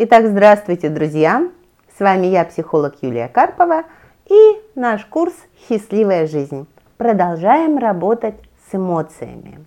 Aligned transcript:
Итак, 0.00 0.26
здравствуйте, 0.28 0.90
друзья! 0.90 1.48
С 1.96 1.98
вами 1.98 2.26
я, 2.26 2.44
психолог 2.44 2.94
Юлия 3.02 3.26
Карпова 3.26 3.82
и 4.30 4.52
наш 4.76 5.04
курс 5.04 5.34
«Счастливая 5.66 6.28
жизнь». 6.28 6.68
Продолжаем 6.98 7.78
работать 7.78 8.36
с 8.70 8.76
эмоциями. 8.76 9.58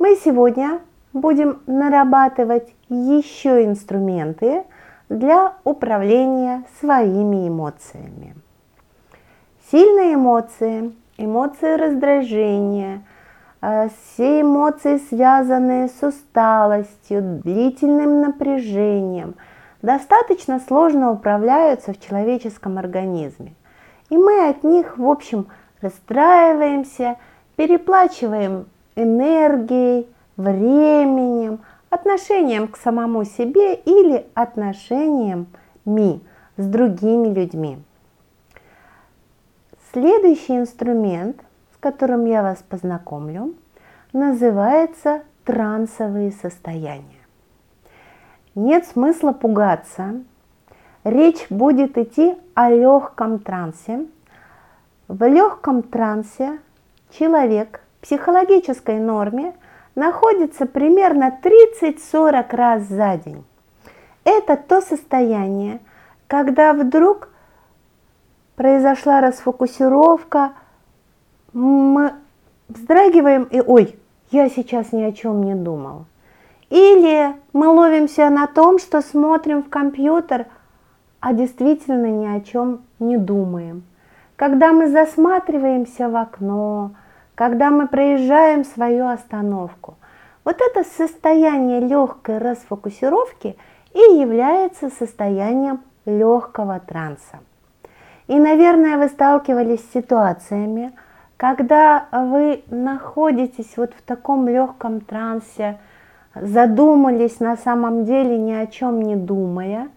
Мы 0.00 0.16
сегодня 0.16 0.80
будем 1.12 1.60
нарабатывать 1.68 2.74
еще 2.88 3.64
инструменты 3.64 4.64
для 5.08 5.52
управления 5.62 6.64
своими 6.80 7.46
эмоциями. 7.46 8.34
Сильные 9.70 10.14
эмоции, 10.14 10.92
эмоции 11.18 11.76
раздражения, 11.76 13.04
э, 13.62 13.90
все 13.90 14.40
эмоции, 14.40 15.00
связанные 15.08 15.86
с 15.86 16.02
усталостью, 16.02 17.22
длительным 17.44 18.22
напряжением, 18.22 19.36
достаточно 19.82 20.60
сложно 20.60 21.12
управляются 21.12 21.92
в 21.92 22.00
человеческом 22.00 22.78
организме. 22.78 23.54
И 24.10 24.16
мы 24.16 24.48
от 24.48 24.64
них, 24.64 24.98
в 24.98 25.08
общем, 25.08 25.46
расстраиваемся, 25.80 27.16
переплачиваем 27.56 28.66
энергией, 28.96 30.08
временем, 30.36 31.60
отношением 31.90 32.68
к 32.68 32.76
самому 32.76 33.24
себе 33.24 33.74
или 33.74 34.26
отношением 34.34 35.46
ми 35.84 36.20
с 36.56 36.66
другими 36.66 37.28
людьми. 37.28 37.78
Следующий 39.92 40.56
инструмент, 40.56 41.40
с 41.74 41.76
которым 41.78 42.26
я 42.26 42.42
вас 42.42 42.62
познакомлю, 42.68 43.54
называется 44.12 45.22
трансовые 45.44 46.30
состояния. 46.30 47.17
Нет 48.54 48.86
смысла 48.86 49.32
пугаться. 49.32 50.22
Речь 51.04 51.46
будет 51.50 51.96
идти 51.96 52.36
о 52.54 52.70
легком 52.70 53.38
трансе. 53.38 54.06
В 55.06 55.26
легком 55.26 55.82
трансе 55.82 56.58
человек 57.10 57.80
в 57.98 58.02
психологической 58.02 58.98
норме 58.98 59.54
находится 59.94 60.66
примерно 60.66 61.38
30-40 61.42 62.56
раз 62.56 62.82
за 62.84 63.16
день. 63.16 63.44
Это 64.24 64.56
то 64.56 64.80
состояние, 64.80 65.80
когда 66.26 66.72
вдруг 66.74 67.30
произошла 68.56 69.20
расфокусировка, 69.20 70.52
мы 71.52 72.12
вздрагиваем 72.68 73.44
и 73.44 73.60
ой, 73.60 73.98
я 74.30 74.50
сейчас 74.50 74.92
ни 74.92 75.02
о 75.02 75.12
чем 75.12 75.42
не 75.42 75.54
думал. 75.54 76.04
Или 76.70 77.34
мы 77.52 77.68
ловимся 77.68 78.28
на 78.30 78.46
том, 78.46 78.78
что 78.78 79.00
смотрим 79.00 79.62
в 79.62 79.68
компьютер, 79.68 80.46
а 81.20 81.32
действительно 81.32 82.06
ни 82.06 82.26
о 82.26 82.40
чем 82.40 82.82
не 82.98 83.16
думаем. 83.16 83.84
Когда 84.36 84.72
мы 84.72 84.88
засматриваемся 84.88 86.08
в 86.08 86.16
окно, 86.16 86.92
когда 87.34 87.70
мы 87.70 87.86
проезжаем 87.86 88.64
свою 88.64 89.06
остановку. 89.06 89.96
Вот 90.44 90.60
это 90.60 90.82
состояние 90.84 91.80
легкой 91.80 92.38
расфокусировки 92.38 93.56
и 93.94 93.98
является 93.98 94.90
состоянием 94.90 95.80
легкого 96.04 96.80
транса. 96.80 97.38
И, 98.26 98.38
наверное, 98.38 98.98
вы 98.98 99.08
сталкивались 99.08 99.80
с 99.80 99.92
ситуациями, 99.92 100.92
когда 101.36 102.08
вы 102.10 102.64
находитесь 102.70 103.76
вот 103.76 103.92
в 103.94 104.02
таком 104.02 104.48
легком 104.48 105.00
трансе, 105.00 105.78
задумались 106.34 107.40
на 107.40 107.56
самом 107.56 108.04
деле 108.04 108.38
ни 108.38 108.52
о 108.52 108.66
чем 108.66 109.02
не 109.02 109.16
думая, 109.16 109.88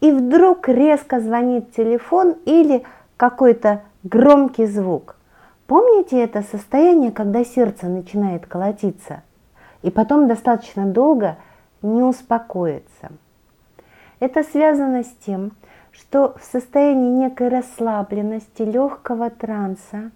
и 0.00 0.10
вдруг 0.10 0.68
резко 0.68 1.20
звонит 1.20 1.72
телефон 1.72 2.36
или 2.44 2.84
какой-то 3.16 3.82
громкий 4.02 4.66
звук. 4.66 5.16
Помните 5.66 6.22
это 6.22 6.42
состояние, 6.42 7.10
когда 7.10 7.44
сердце 7.44 7.86
начинает 7.86 8.46
колотиться, 8.46 9.22
и 9.82 9.90
потом 9.90 10.28
достаточно 10.28 10.84
долго 10.86 11.36
не 11.80 12.02
успокоится? 12.02 13.12
Это 14.20 14.42
связано 14.42 15.04
с 15.04 15.12
тем, 15.24 15.52
что 15.90 16.34
в 16.38 16.44
состоянии 16.44 17.10
некой 17.10 17.48
расслабленности, 17.48 18.62
легкого 18.62 19.30
транса, 19.30 20.10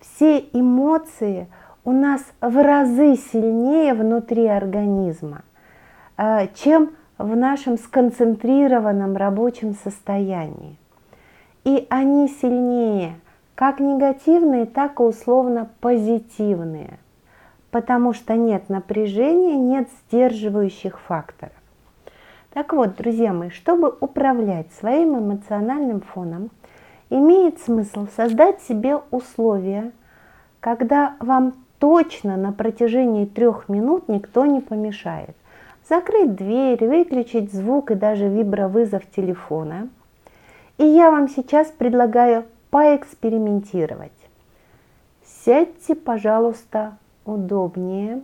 все 0.00 0.38
эмоции 0.52 1.48
у 1.88 1.92
нас 1.92 2.20
в 2.42 2.62
разы 2.62 3.16
сильнее 3.16 3.94
внутри 3.94 4.46
организма, 4.46 5.40
а, 6.18 6.46
чем 6.48 6.90
в 7.16 7.34
нашем 7.34 7.78
сконцентрированном 7.78 9.16
рабочем 9.16 9.72
состоянии. 9.72 10.76
И 11.64 11.86
они 11.88 12.28
сильнее, 12.28 13.14
как 13.54 13.80
негативные, 13.80 14.66
так 14.66 15.00
и 15.00 15.02
условно 15.02 15.70
позитивные, 15.80 16.98
потому 17.70 18.12
что 18.12 18.36
нет 18.36 18.68
напряжения, 18.68 19.56
нет 19.56 19.88
сдерживающих 20.10 21.00
факторов. 21.00 21.54
Так 22.52 22.74
вот, 22.74 22.96
друзья 22.96 23.32
мои, 23.32 23.48
чтобы 23.48 23.96
управлять 23.98 24.70
своим 24.74 25.18
эмоциональным 25.18 26.02
фоном, 26.02 26.50
имеет 27.08 27.62
смысл 27.62 28.08
создать 28.14 28.60
себе 28.60 29.00
условия, 29.10 29.92
когда 30.60 31.14
вам 31.20 31.54
точно 31.78 32.36
на 32.36 32.52
протяжении 32.52 33.24
трех 33.24 33.68
минут 33.68 34.08
никто 34.08 34.46
не 34.46 34.60
помешает. 34.60 35.34
Закрыть 35.88 36.34
дверь, 36.34 36.84
выключить 36.86 37.52
звук 37.52 37.90
и 37.90 37.94
даже 37.94 38.28
вибровызов 38.28 39.08
телефона. 39.10 39.88
И 40.76 40.84
я 40.84 41.10
вам 41.10 41.28
сейчас 41.28 41.68
предлагаю 41.68 42.44
поэкспериментировать. 42.70 44.12
Сядьте, 45.24 45.94
пожалуйста, 45.94 46.98
удобнее 47.24 48.22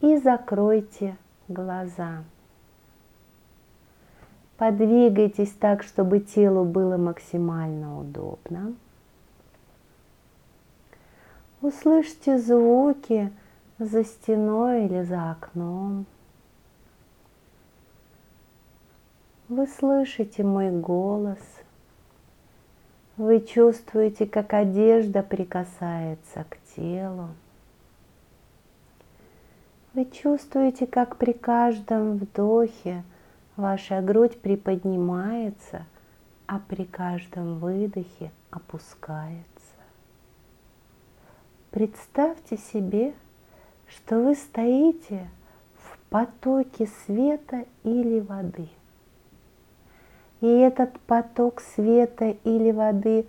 и 0.00 0.16
закройте 0.16 1.16
глаза. 1.48 2.24
Подвигайтесь 4.56 5.52
так, 5.52 5.82
чтобы 5.82 6.20
телу 6.20 6.64
было 6.64 6.96
максимально 6.96 7.98
удобно. 7.98 8.74
Услышьте 11.62 12.38
звуки 12.38 13.32
за 13.78 14.04
стеной 14.04 14.86
или 14.86 15.02
за 15.02 15.32
окном. 15.32 16.06
Вы 19.48 19.66
слышите 19.66 20.42
мой 20.42 20.70
голос. 20.70 21.38
Вы 23.16 23.40
чувствуете, 23.40 24.26
как 24.26 24.54
одежда 24.54 25.22
прикасается 25.22 26.44
к 26.48 26.56
телу. 26.74 27.28
Вы 29.92 30.06
чувствуете, 30.06 30.86
как 30.86 31.16
при 31.16 31.32
каждом 31.32 32.16
вдохе 32.16 33.02
Ваша 33.60 34.00
грудь 34.00 34.40
приподнимается, 34.40 35.84
а 36.46 36.58
при 36.60 36.84
каждом 36.84 37.58
выдохе 37.58 38.32
опускается. 38.50 39.69
Представьте 41.70 42.56
себе, 42.56 43.14
что 43.86 44.20
вы 44.20 44.34
стоите 44.34 45.28
в 45.76 45.98
потоке 46.10 46.88
света 47.04 47.64
или 47.84 48.20
воды. 48.20 48.68
И 50.40 50.46
этот 50.46 50.98
поток 51.00 51.60
света 51.60 52.30
или 52.44 52.72
воды 52.72 53.26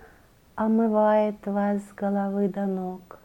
омывает 0.54 1.46
вас 1.46 1.82
с 1.82 1.94
головы 1.94 2.48
до 2.48 2.66
ног. 2.66 3.18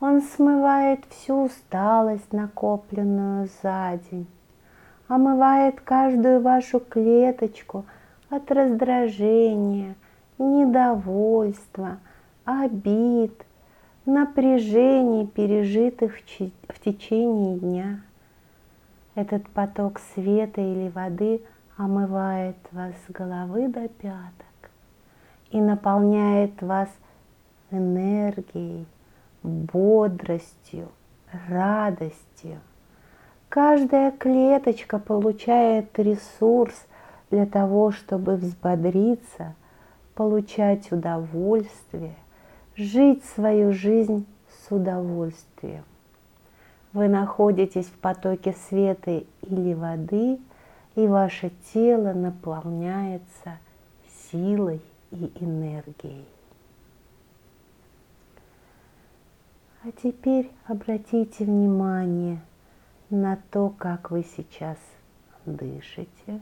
Он 0.00 0.20
смывает 0.20 1.04
всю 1.06 1.44
усталость, 1.44 2.32
накопленную 2.32 3.48
за 3.62 3.98
день 4.10 4.26
омывает 5.08 5.80
каждую 5.80 6.40
вашу 6.40 6.80
клеточку 6.80 7.84
от 8.30 8.50
раздражения, 8.50 9.94
недовольства, 10.38 11.98
обид, 12.44 13.44
напряжений, 14.06 15.26
пережитых 15.26 16.18
в 16.18 16.80
течение 16.80 17.58
дня. 17.58 18.00
Этот 19.14 19.48
поток 19.50 20.00
света 20.14 20.60
или 20.60 20.88
воды 20.88 21.42
омывает 21.76 22.56
вас 22.72 22.94
с 23.06 23.12
головы 23.12 23.68
до 23.68 23.88
пяток 23.88 24.70
и 25.50 25.60
наполняет 25.60 26.60
вас 26.62 26.88
энергией, 27.70 28.86
бодростью, 29.42 30.88
радостью– 31.48 32.58
Каждая 33.54 34.10
клеточка 34.10 34.98
получает 34.98 35.96
ресурс 35.96 36.74
для 37.30 37.46
того, 37.46 37.92
чтобы 37.92 38.34
взбодриться, 38.34 39.54
получать 40.16 40.90
удовольствие, 40.90 42.16
жить 42.76 43.24
свою 43.24 43.72
жизнь 43.72 44.26
с 44.48 44.72
удовольствием. 44.74 45.84
Вы 46.92 47.08
находитесь 47.08 47.86
в 47.86 47.98
потоке 47.98 48.54
света 48.68 49.24
или 49.42 49.74
воды, 49.74 50.38
и 50.94 51.06
ваше 51.06 51.50
тело 51.72 52.12
наполняется 52.12 53.58
силой 54.30 54.80
и 55.10 55.32
энергией. 55.40 56.24
А 59.82 59.90
теперь 60.02 60.50
обратите 60.66 61.44
внимание 61.44 62.40
на 63.10 63.38
то, 63.50 63.70
как 63.70 64.10
вы 64.10 64.24
сейчас 64.36 64.78
дышите. 65.44 66.40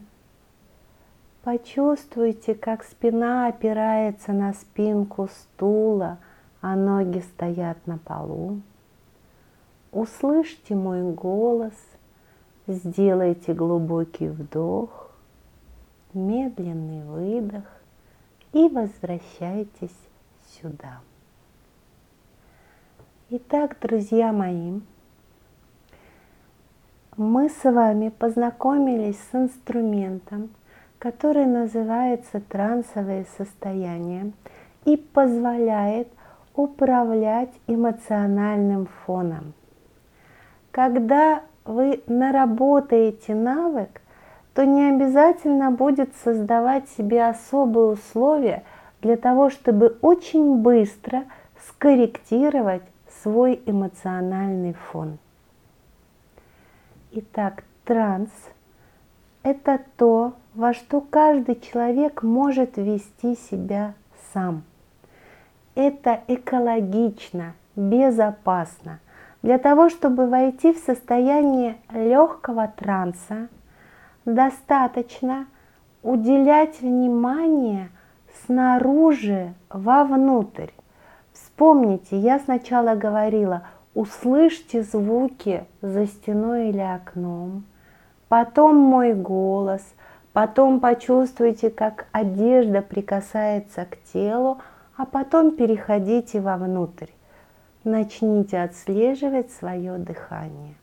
Почувствуйте, 1.43 2.55
как 2.55 2.85
спина 2.85 3.47
опирается 3.47 4.31
на 4.31 4.53
спинку 4.53 5.27
стула, 5.27 6.19
а 6.61 6.77
ноги 6.77 7.19
стоят 7.19 7.85
на 7.85 7.97
полу. 7.97 8.61
Услышьте 9.91 10.73
мой 10.73 11.03
голос, 11.11 11.73
сделайте 12.65 13.53
глубокий 13.53 14.29
вдох, 14.29 15.11
медленный 16.13 17.03
выдох 17.03 17.65
и 18.53 18.69
возвращайтесь 18.69 19.97
сюда. 20.47 21.01
Итак, 23.29 23.75
друзья 23.81 24.31
мои, 24.31 24.79
мы 27.17 27.49
с 27.49 27.63
вами 27.65 28.07
познакомились 28.07 29.19
с 29.19 29.35
инструментом, 29.35 30.49
который 31.03 31.45
называется 31.45 32.39
трансовое 32.39 33.25
состояние 33.37 34.31
и 34.85 34.95
позволяет 34.95 36.07
управлять 36.55 37.49
эмоциональным 37.67 38.87
фоном. 39.05 39.53
Когда 40.71 41.41
вы 41.65 42.01
наработаете 42.07 43.35
навык, 43.35 44.01
то 44.53 44.65
не 44.65 44.91
обязательно 44.91 45.71
будет 45.71 46.15
создавать 46.23 46.87
себе 46.91 47.25
особые 47.25 47.87
условия 47.87 48.63
для 49.01 49.17
того, 49.17 49.49
чтобы 49.49 49.97
очень 49.99 50.59
быстро 50.61 51.25
скорректировать 51.67 52.83
свой 53.21 53.61
эмоциональный 53.65 54.71
фон. 54.71 55.17
Итак, 57.11 57.65
транс– 57.83 58.31
это 59.43 59.81
то, 59.97 60.35
во 60.55 60.73
что 60.73 61.01
каждый 61.01 61.59
человек 61.59 62.23
может 62.23 62.77
вести 62.77 63.35
себя 63.35 63.93
сам. 64.33 64.63
Это 65.75 66.21
экологично, 66.27 67.53
безопасно. 67.75 68.99
Для 69.41 69.57
того, 69.57 69.89
чтобы 69.89 70.27
войти 70.27 70.71
в 70.73 70.77
состояние 70.77 71.77
легкого 71.91 72.71
транса, 72.75 73.49
достаточно 74.25 75.47
уделять 76.01 76.79
внимание 76.81 77.89
снаружи 78.45 79.53
вовнутрь. 79.69 80.69
Вспомните, 81.33 82.17
я 82.17 82.39
сначала 82.39 82.95
говорила, 82.95 83.63
услышьте 83.95 84.83
звуки 84.83 85.65
за 85.81 86.05
стеной 86.05 86.69
или 86.69 86.79
окном, 86.79 87.63
потом 88.27 88.77
мой 88.77 89.13
голос, 89.13 89.81
потом 90.33 90.79
почувствуйте, 90.79 91.69
как 91.69 92.07
одежда 92.11 92.81
прикасается 92.81 93.85
к 93.85 93.97
телу, 94.11 94.59
а 94.97 95.05
потом 95.05 95.51
переходите 95.55 96.41
вовнутрь. 96.41 97.09
Начните 97.83 98.61
отслеживать 98.61 99.51
свое 99.51 99.97
дыхание. 99.97 100.75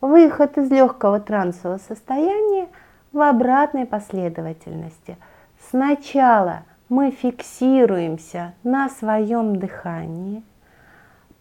Выход 0.00 0.56
из 0.58 0.70
легкого 0.70 1.20
трансового 1.20 1.78
состояния 1.78 2.68
в 3.12 3.20
обратной 3.20 3.86
последовательности. 3.86 5.16
Сначала 5.68 6.62
мы 6.88 7.10
фиксируемся 7.10 8.54
на 8.62 8.88
своем 8.88 9.56
дыхании, 9.56 10.42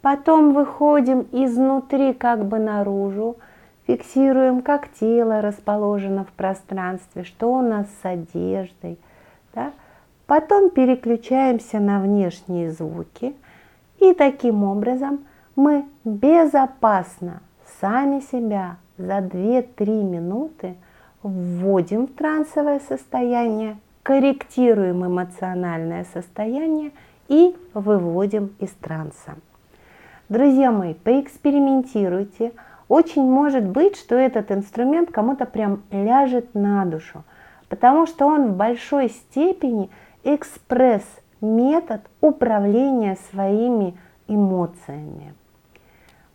потом 0.01 0.53
выходим 0.53 1.27
изнутри 1.31 2.13
как 2.13 2.45
бы 2.45 2.59
наружу, 2.59 3.37
фиксируем, 3.89 4.61
как 4.61 4.87
тело 4.99 5.41
расположено 5.41 6.23
в 6.23 6.31
пространстве, 6.33 7.23
что 7.23 7.51
у 7.51 7.61
нас 7.63 7.87
с 8.03 8.05
одеждой. 8.05 8.99
Да? 9.55 9.71
Потом 10.27 10.69
переключаемся 10.69 11.79
на 11.79 11.99
внешние 11.99 12.69
звуки, 12.71 13.33
и 13.99 14.13
таким 14.13 14.63
образом 14.63 15.25
мы 15.55 15.85
безопасно 16.05 17.41
сами 17.81 18.19
себя 18.19 18.77
за 18.99 19.17
2-3 19.17 20.03
минуты 20.03 20.75
вводим 21.23 22.05
в 22.05 22.13
трансовое 22.13 22.79
состояние, 22.87 23.77
корректируем 24.03 25.03
эмоциональное 25.03 26.05
состояние 26.13 26.91
и 27.27 27.55
выводим 27.73 28.53
из 28.59 28.69
транса. 28.69 29.35
Друзья 30.29 30.71
мои, 30.71 30.93
поэкспериментируйте. 30.93 32.51
Очень 32.89 33.29
может 33.29 33.65
быть, 33.65 33.95
что 33.95 34.15
этот 34.15 34.51
инструмент 34.51 35.11
кому-то 35.11 35.45
прям 35.45 35.83
ляжет 35.91 36.55
на 36.55 36.83
душу, 36.85 37.23
потому 37.69 38.07
что 38.07 38.25
он 38.25 38.47
в 38.47 38.57
большой 38.57 39.09
степени 39.09 39.91
экспресс-метод 40.23 42.01
управления 42.19 43.15
своими 43.29 43.95
эмоциями. 44.27 45.35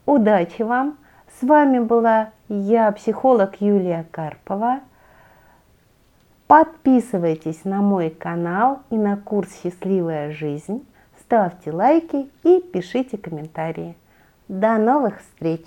Удачи 0.07 0.63
вам! 0.63 0.97
С 1.41 1.43
вами 1.43 1.81
была 1.81 2.31
я, 2.49 2.93
психолог 2.93 3.61
Юлия 3.61 4.07
Карпова. 4.13 4.79
Подписывайтесь 6.47 7.65
на 7.65 7.83
мой 7.83 8.11
канал 8.11 8.83
и 8.91 8.97
на 8.97 9.17
курс 9.17 9.49
«Счастливая 9.61 10.31
жизнь». 10.31 10.87
Ставьте 11.19 11.73
лайки 11.73 12.31
и 12.45 12.61
пишите 12.61 13.19
комментарии. 13.19 13.97
До 14.47 14.79
новых 14.79 15.21
встреч! 15.21 15.63